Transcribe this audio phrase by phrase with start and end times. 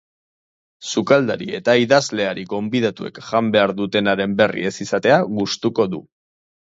[0.91, 6.01] Sukaldari eta idazleari gonbidatuek jan behar dutenaren berri ez izatea gustuko du.